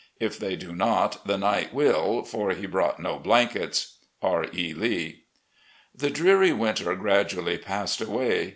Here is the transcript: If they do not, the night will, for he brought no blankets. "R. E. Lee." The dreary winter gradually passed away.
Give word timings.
If 0.19 0.39
they 0.39 0.55
do 0.55 0.73
not, 0.75 1.27
the 1.27 1.37
night 1.37 1.75
will, 1.75 2.23
for 2.23 2.53
he 2.53 2.65
brought 2.65 2.99
no 2.99 3.19
blankets. 3.19 3.99
"R. 4.19 4.47
E. 4.51 4.73
Lee." 4.73 5.25
The 5.93 6.09
dreary 6.09 6.53
winter 6.53 6.95
gradually 6.95 7.59
passed 7.59 8.01
away. 8.01 8.49